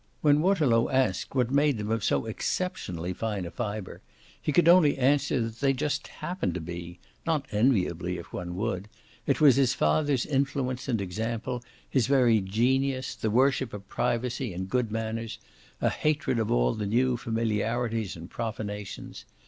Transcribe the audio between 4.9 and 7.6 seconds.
answer that they just happened to be not